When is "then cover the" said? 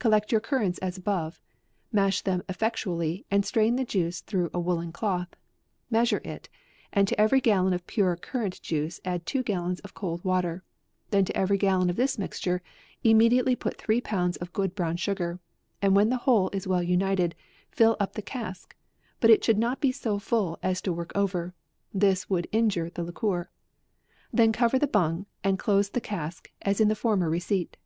24.32-24.88